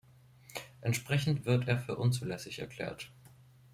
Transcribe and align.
Entsprechend 0.81 1.45
wird 1.45 1.67
er 1.67 1.77
für 1.77 1.95
unzulässig 1.95 2.57
erklärt. 2.57 3.11